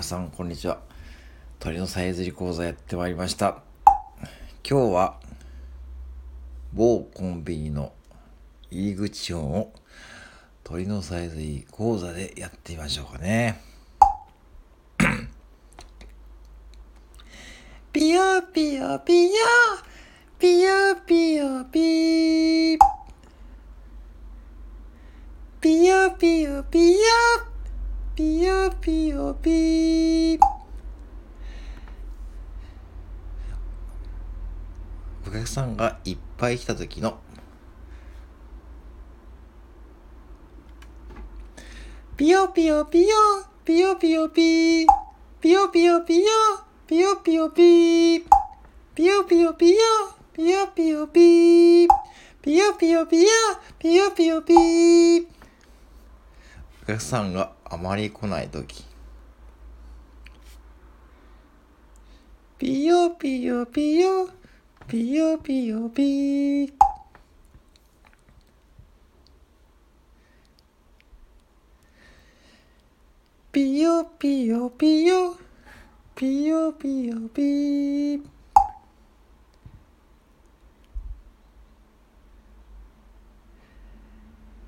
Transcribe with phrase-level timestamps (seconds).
[0.00, 0.78] 皆さんこんにちは。
[1.58, 3.58] 鳥のさえずり講座やってまいりました。
[4.66, 5.20] 今日は
[6.72, 7.92] 某コンビニの
[8.70, 9.74] 入り口音を
[10.64, 13.60] 鳥のさえずり講座でやってみましょうかね。
[17.92, 19.30] ピヨピヨピヨ
[20.38, 22.78] ピヨピヨピー
[25.60, 26.99] ピヨピヨピヨ
[28.16, 30.38] ピヨピヨピー。
[35.26, 37.18] お客さんがいっぱい来た時の。
[42.16, 43.16] ピヨピヨピヨ。
[43.64, 44.86] ピヨピヨピー。
[45.40, 46.26] ピヨピヨピヨ
[46.86, 48.24] ピヨピヨピー。
[48.94, 49.76] ピヨピヨピヨ
[50.34, 51.88] ピヨピヨピー。
[52.42, 53.28] ピヨピヨピヨ
[53.78, 55.39] ピヨピヨピー。
[56.90, 58.84] 客さんがあまり来ないとき。
[62.58, 64.28] ピヨピヨピヨ、
[64.88, 66.72] ピヨピヨピー。
[73.52, 75.36] ピヨピヨピヨ、
[76.16, 78.22] ピヨピヨピー。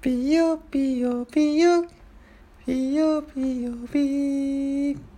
[0.01, 2.02] ピヨピヨピヨ。
[2.65, 5.12] ピヨピヨピー